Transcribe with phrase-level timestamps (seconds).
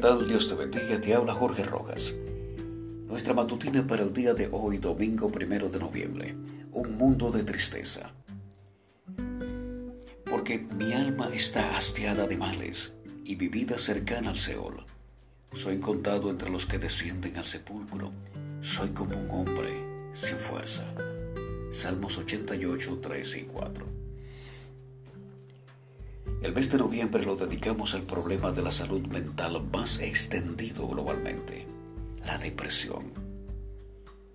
[0.00, 0.28] tal?
[0.28, 2.14] Dios te bendiga, te habla Jorge Rojas.
[3.06, 6.36] Nuestra matutina para el día de hoy, domingo primero de noviembre.
[6.72, 8.10] Un mundo de tristeza.
[10.28, 12.94] Porque mi alma está hastiada de males
[13.24, 14.84] y mi vida cercana al Seol.
[15.52, 18.12] Soy contado entre los que descienden al sepulcro.
[18.60, 19.72] Soy como un hombre
[20.12, 20.84] sin fuerza.
[21.70, 23.86] Salmos 88, 3 y 4.
[26.40, 31.66] El mes de noviembre lo dedicamos al problema de la salud mental más extendido globalmente,
[32.24, 33.12] la depresión.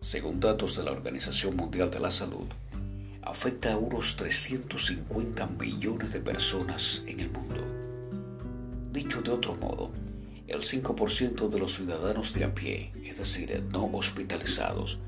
[0.00, 2.46] Según datos de la Organización Mundial de la Salud,
[3.22, 7.62] afecta a unos 350 millones de personas en el mundo.
[8.90, 9.92] Dicho de otro modo,
[10.48, 14.98] el 5% de los ciudadanos de a pie, es decir, no hospitalizados,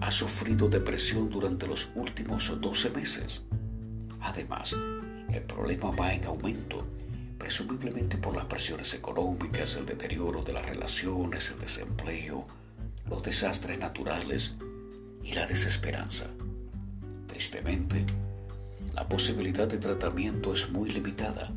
[0.00, 3.42] ha sufrido depresión durante los últimos 12 meses.
[4.22, 4.74] Además,
[5.34, 6.84] el problema va en aumento,
[7.38, 12.46] presumiblemente por las presiones económicas, el deterioro de las relaciones, el desempleo,
[13.08, 14.54] los desastres naturales
[15.22, 16.26] y la desesperanza.
[17.26, 18.04] Tristemente,
[18.94, 21.52] la posibilidad de tratamiento es muy limitada,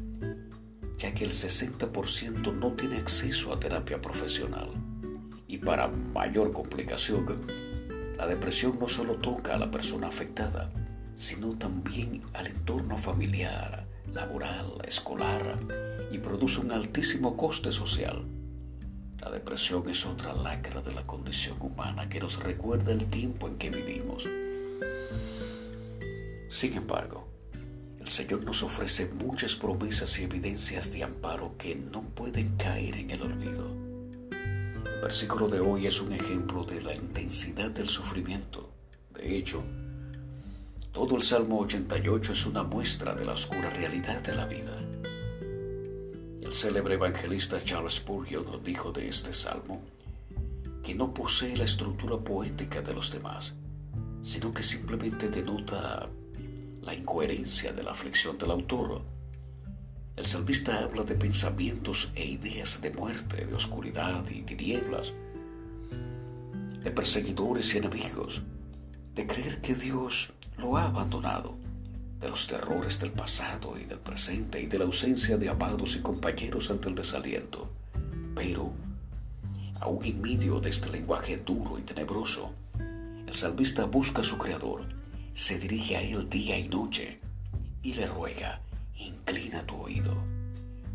[0.97, 4.69] ya que el 60% no tiene acceso a terapia profesional.
[5.47, 7.45] Y para mayor complicación,
[8.17, 10.71] la depresión no solo toca a la persona afectada,
[11.15, 15.59] sino también al entorno familiar, laboral, escolar
[16.11, 18.23] y produce un altísimo coste social.
[19.19, 23.57] La depresión es otra lacra de la condición humana que nos recuerda el tiempo en
[23.57, 24.27] que vivimos.
[26.49, 27.27] Sin embargo,
[27.99, 33.11] el Señor nos ofrece muchas promesas y evidencias de amparo que no pueden caer en
[33.11, 33.73] el olvido.
[34.29, 38.69] El versículo de hoy es un ejemplo de la intensidad del sufrimiento.
[39.13, 39.63] De hecho,
[40.93, 44.79] todo el Salmo 88 es una muestra de la oscura realidad de la vida.
[46.39, 49.81] El célebre evangelista Charles Spurgeon nos dijo de este salmo
[50.83, 53.55] que no posee la estructura poética de los demás,
[54.21, 56.07] sino que simplemente denota
[56.83, 59.01] la incoherencia de la aflicción del autor.
[60.15, 65.11] El salmista habla de pensamientos e ideas de muerte, de oscuridad y tinieblas,
[66.83, 68.43] de perseguidores y enemigos,
[69.15, 71.57] de creer que Dios lo ha abandonado,
[72.21, 75.99] de los terrores del pasado y del presente y de la ausencia de amados y
[75.99, 77.69] compañeros ante el desaliento.
[78.33, 78.71] Pero,
[79.81, 82.53] aún en medio de este lenguaje duro y tenebroso,
[83.27, 84.85] el salvista busca a su Creador,
[85.33, 87.19] se dirige a Él día y noche
[87.81, 88.61] y le ruega,
[88.95, 90.15] inclina tu oído.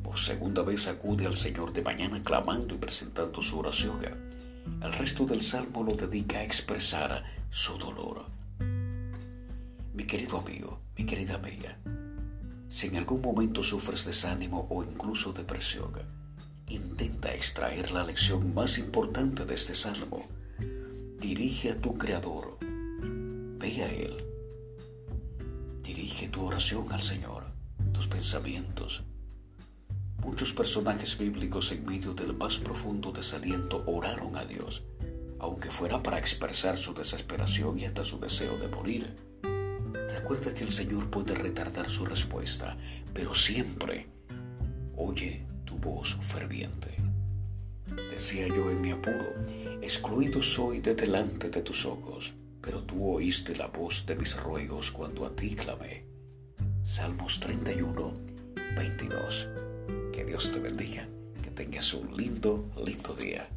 [0.02, 3.98] Por segunda vez acude al Señor de mañana clamando y presentando su oración.
[4.82, 8.37] El resto del salmo lo dedica a expresar su dolor
[9.98, 11.76] mi querido amigo, mi querida amiga,
[12.68, 15.90] si en algún momento sufres desánimo o incluso depresión,
[16.68, 20.24] intenta extraer la lección más importante de este salmo.
[21.18, 24.24] Dirige a tu Creador, ve a Él.
[25.82, 27.46] Dirige tu oración al Señor,
[27.92, 29.02] tus pensamientos.
[30.18, 34.84] Muchos personajes bíblicos en medio del más profundo desaliento oraron a Dios,
[35.40, 39.27] aunque fuera para expresar su desesperación y hasta su deseo de morir.
[40.28, 42.76] Recuerda que el Señor puede retardar su respuesta,
[43.14, 44.08] pero siempre
[44.94, 46.94] oye tu voz ferviente.
[48.10, 49.32] Decía yo en mi apuro,
[49.80, 54.92] excluido soy de delante de tus ojos, pero tú oíste la voz de mis ruegos
[54.92, 56.04] cuando a ti clamé.
[56.82, 58.12] Salmos 31,
[58.76, 59.48] 22.
[60.12, 61.08] Que Dios te bendiga,
[61.42, 63.48] que tengas un lindo, lindo día.